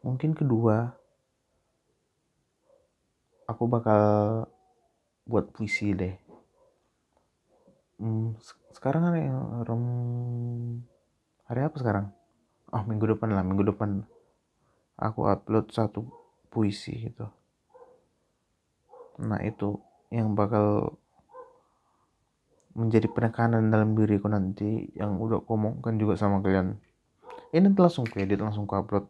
Mungkin 0.03 0.35
kedua 0.35 0.91
aku 3.47 3.65
bakal 3.71 4.03
buat 5.29 5.51
puisi 5.55 5.95
deh. 5.95 6.15
Hmm, 8.03 8.35
sekarang 8.75 9.03
hari, 9.07 9.31
hari 11.47 11.61
apa 11.63 11.77
sekarang 11.79 12.07
oh 12.73 12.83
minggu 12.89 13.05
depan 13.15 13.37
lah 13.37 13.45
minggu 13.45 13.69
depan. 13.69 14.03
Aku 14.97 15.29
upload 15.29 15.69
satu 15.73 16.09
puisi 16.49 17.13
gitu. 17.13 17.29
Nah 19.21 19.41
itu 19.45 19.77
yang 20.09 20.33
bakal 20.33 20.97
menjadi 22.73 23.09
penekanan 23.13 23.69
dalam 23.69 23.93
diriku 23.93 24.33
nanti 24.33 24.89
yang 24.97 25.21
udah 25.21 25.45
aku 25.45 25.53
omongkan 25.57 26.01
juga 26.01 26.17
sama 26.17 26.41
kalian. 26.41 26.81
Ini 27.53 27.69
langsung 27.77 28.09
ku 28.09 28.17
edit 28.17 28.41
langsung 28.41 28.65
ku 28.65 28.73
upload. 28.73 29.05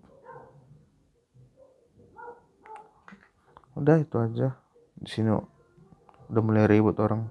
Udah 3.78 4.02
itu 4.02 4.16
aja. 4.18 4.58
Di 4.98 5.08
sini 5.10 5.30
udah 6.30 6.42
mulai 6.42 6.66
ribut 6.66 6.98
orang. 6.98 7.30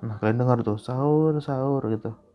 Nah 0.00 0.16
kalian 0.16 0.40
dengar 0.40 0.64
tuh 0.64 0.80
sahur 0.80 1.36
sahur 1.44 1.84
gitu 1.92 2.29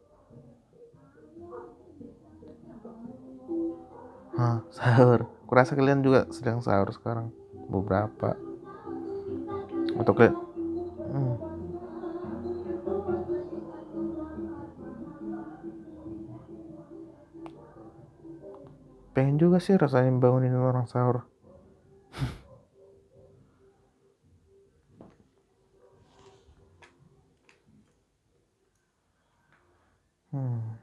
Hah, 4.35 4.59
sahur. 4.67 5.31
Kurasa 5.47 5.79
kalian 5.79 6.03
juga 6.03 6.27
sedang 6.27 6.59
sahur 6.59 6.91
sekarang. 6.91 7.31
Beberapa. 7.71 8.35
Atau 9.95 10.11
kalian... 10.11 10.35
Hmm. 11.07 11.39
Pengen 19.15 19.39
juga 19.39 19.63
sih 19.63 19.79
rasanya 19.79 20.11
bangunin 20.19 20.51
orang 20.51 20.91
sahur. 20.91 21.23
hmm. 30.35 30.75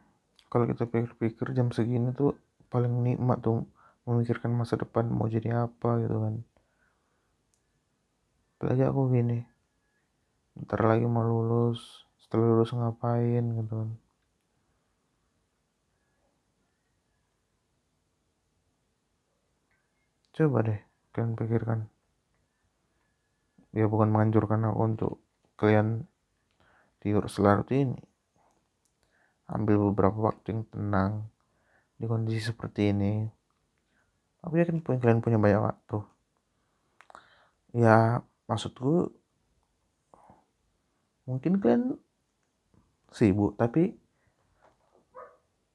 Kalau 0.49 0.65
kita 0.65 0.89
pikir-pikir 0.89 1.53
jam 1.53 1.69
segini 1.69 2.17
tuh 2.17 2.33
paling 2.73 3.05
nikmat 3.05 3.45
tuh 3.45 3.69
memikirkan 4.09 4.49
masa 4.57 4.81
depan 4.81 5.05
mau 5.13 5.29
jadi 5.29 5.69
apa 5.69 6.01
gitu 6.01 6.17
kan. 6.17 6.35
Apalagi 8.57 8.83
aku 8.89 9.13
gini 9.13 9.39
ntar 10.53 10.85
lagi 10.85 11.09
mau 11.09 11.25
lulus 11.25 12.05
setelah 12.21 12.57
lulus 12.57 12.73
ngapain 12.73 13.45
gitu 13.61 13.75
kan. 13.77 13.91
Coba 20.33 20.59
deh 20.65 20.81
kalian 21.13 21.37
pikirkan. 21.37 21.81
Ya 23.73 23.89
bukan 23.89 24.13
menganjurkan 24.13 24.69
aku 24.69 24.81
untuk 24.85 25.13
kalian 25.57 26.09
tidur 27.01 27.29
selarut 27.29 27.69
ini. 27.73 28.01
Ambil 29.49 29.93
beberapa 29.93 30.33
waktu 30.33 30.57
yang 30.57 30.63
tenang 30.69 31.32
di 32.03 32.11
kondisi 32.11 32.51
seperti 32.51 32.91
ini. 32.91 33.23
Aku 34.43 34.59
yakin 34.59 34.83
kalian 34.83 35.23
punya 35.23 35.39
banyak 35.39 35.63
waktu. 35.63 36.03
Ya 37.79 38.27
maksudku 38.51 39.15
mungkin 41.31 41.63
kalian 41.63 41.95
sibuk 43.15 43.55
tapi 43.55 43.95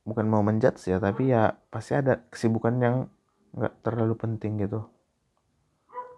bukan 0.03 0.27
mau 0.27 0.43
menjat 0.43 0.75
ya 0.83 0.99
tapi 0.99 1.31
ya 1.31 1.55
pasti 1.71 1.95
ada 1.95 2.27
kesibukan 2.27 2.75
yang 2.83 2.95
nggak 3.55 3.87
terlalu 3.87 4.19
penting 4.19 4.59
gitu. 4.59 4.83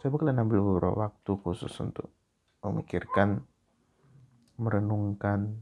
Coba 0.01 0.15
kalian 0.25 0.41
ambil 0.41 0.65
beberapa 0.65 1.05
waktu 1.05 1.31
khusus 1.37 1.69
untuk 1.77 2.09
memikirkan 2.65 3.45
merenungkan 4.57 5.61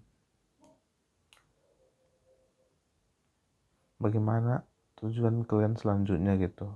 bagaimana 3.97 4.65
tujuan 5.01 5.45
kalian 5.45 5.77
selanjutnya 5.77 6.37
gitu. 6.41 6.69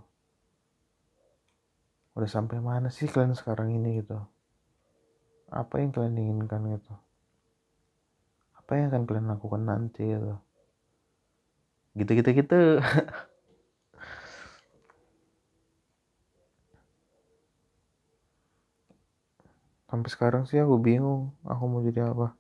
Udah 2.17 2.29
sampai 2.29 2.59
mana 2.59 2.91
sih 2.91 3.07
kalian 3.07 3.33
sekarang 3.33 3.71
ini 3.71 4.03
gitu? 4.03 4.19
Apa 5.49 5.79
yang 5.79 5.95
kalian 5.95 6.19
inginkan 6.19 6.61
gitu? 6.75 6.93
Apa 8.59 8.71
yang 8.77 8.93
akan 8.93 9.03
kalian 9.07 9.27
lakukan 9.31 9.63
nanti 9.63 10.03
gitu? 10.05 10.35
Gitu 11.95 12.11
gitu 12.19 12.29
gitu 12.35 12.59
sampai 19.91 20.07
sekarang 20.07 20.47
sih 20.47 20.55
aku 20.55 20.79
bingung 20.79 21.35
aku 21.43 21.63
mau 21.67 21.83
jadi 21.83 22.07
apa 22.07 22.31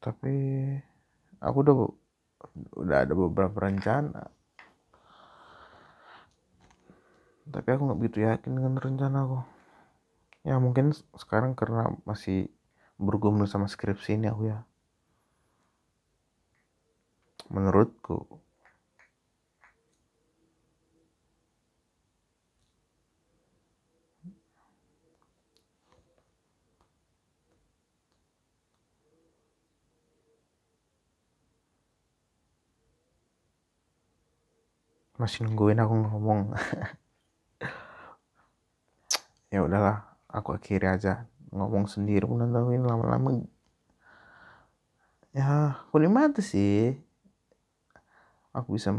tapi 0.00 0.34
aku 1.44 1.56
udah 1.60 1.76
udah 2.80 2.96
ada 3.04 3.12
beberapa 3.12 3.68
rencana. 3.68 4.32
Tapi 7.50 7.68
aku 7.68 7.82
nggak 7.84 8.00
begitu 8.00 8.18
yakin 8.24 8.52
dengan 8.56 8.74
rencana 8.80 9.18
aku. 9.28 9.40
Ya 10.48 10.56
mungkin 10.56 10.96
sekarang 11.16 11.52
karena 11.52 11.92
masih 12.08 12.48
bergumul 12.96 13.44
sama 13.44 13.68
skripsi 13.68 14.16
ini 14.16 14.32
aku 14.32 14.48
ya. 14.48 14.64
Menurutku 17.52 18.40
masih 35.20 35.44
nungguin 35.44 35.76
aku 35.84 35.94
ngomong. 36.08 36.40
Ya 39.50 39.66
udahlah 39.66 40.06
aku 40.30 40.54
akhiri 40.54 40.86
aja. 40.86 41.26
Ngomong 41.50 41.90
sendiri 41.90 42.22
pun 42.22 42.38
nungguin 42.38 42.86
lama-lama. 42.86 43.42
Ya 45.34 45.74
aku 45.90 45.98
nikmati 45.98 46.38
sih. 46.38 46.94
Aku 48.54 48.78
bisa 48.78 48.94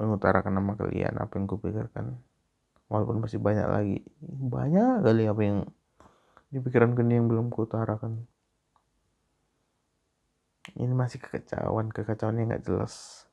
mengutarakan 0.00 0.56
nama 0.56 0.72
kalian 0.80 1.20
apa 1.20 1.36
yang 1.36 1.44
kupikirkan. 1.44 2.16
Walaupun 2.88 3.20
masih 3.20 3.36
banyak 3.36 3.68
lagi. 3.68 3.96
Banyak 4.24 5.04
kali 5.04 5.28
apa 5.28 5.42
yang 5.44 5.68
di 6.48 6.64
pikiran 6.64 6.96
ini 6.96 7.20
yang 7.20 7.28
belum 7.28 7.52
kuutarakan. 7.52 8.24
Ini 10.72 10.96
masih 10.96 11.20
kekacauan 11.20 11.92
kekacauan 11.92 12.40
yang 12.40 12.48
nggak 12.48 12.64
jelas 12.64 13.27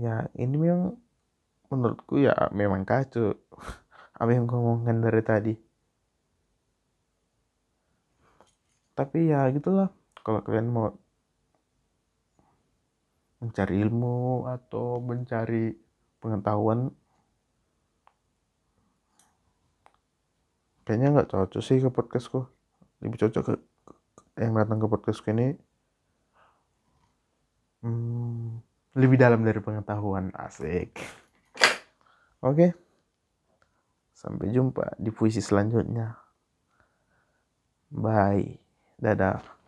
ya 0.00 0.24
ini 0.40 0.56
memang 0.56 0.96
menurutku 1.68 2.16
ya 2.24 2.34
memang 2.56 2.82
kacau. 2.88 3.36
Apa 4.20 4.30
yang 4.32 4.48
ngomongkan 4.48 4.96
dari 5.04 5.22
tadi? 5.24 5.54
Tapi 8.96 9.18
ya 9.32 9.48
gitulah. 9.52 9.88
Kalau 10.24 10.40
kalian 10.44 10.68
mau 10.68 10.92
mencari 13.40 13.80
ilmu 13.80 14.44
atau 14.44 15.00
mencari 15.00 15.72
pengetahuan 16.20 16.92
kayaknya 20.84 21.08
nggak 21.16 21.30
cocok 21.32 21.62
sih 21.64 21.80
ke 21.80 21.88
podcastku. 21.88 22.44
Lebih 23.00 23.18
cocok 23.24 23.42
ke 23.48 23.54
yang 24.36 24.52
datang 24.56 24.76
ke 24.82 24.86
podcastku 24.92 25.32
ini. 25.32 25.56
Hmm, 27.80 28.19
lebih 29.00 29.16
dalam 29.16 29.40
dari 29.40 29.58
pengetahuan 29.64 30.28
asik. 30.36 31.00
Oke. 32.44 32.76
Sampai 34.12 34.52
jumpa 34.52 35.00
di 35.00 35.08
puisi 35.08 35.40
selanjutnya. 35.40 36.12
Bye. 37.88 38.60
Dadah 39.00 39.59